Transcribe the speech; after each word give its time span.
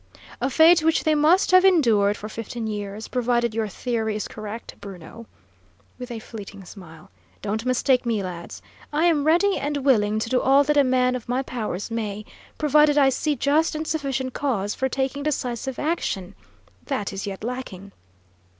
"A 0.41 0.49
fate 0.49 0.81
which 0.83 1.03
they 1.03 1.13
must 1.13 1.51
have 1.51 1.63
endured 1.63 2.17
for 2.17 2.27
fifteen 2.27 2.65
years, 2.65 3.07
provided 3.07 3.53
your 3.53 3.67
theory 3.67 4.15
is 4.15 4.27
correct, 4.27 4.73
Bruno," 4.81 5.27
with 5.99 6.09
a 6.09 6.17
fleeting 6.17 6.65
smile. 6.65 7.11
"Don't 7.43 7.67
mistake 7.67 8.03
me, 8.03 8.23
lads. 8.23 8.63
I 8.91 9.05
am 9.05 9.25
ready 9.25 9.59
and 9.59 9.85
willing 9.85 10.17
to 10.17 10.27
do 10.27 10.41
all 10.41 10.63
that 10.63 10.75
a 10.75 10.83
man 10.83 11.15
of 11.15 11.29
my 11.29 11.43
powers 11.43 11.91
may, 11.91 12.25
provided 12.57 12.97
I 12.97 13.09
see 13.09 13.35
just 13.35 13.75
and 13.75 13.85
sufficient 13.85 14.33
cause 14.33 14.73
for 14.73 14.89
taking 14.89 15.21
decisive 15.21 15.77
action. 15.77 16.33
That 16.87 17.13
is 17.13 17.27
yet 17.27 17.43
lacking. 17.43 17.91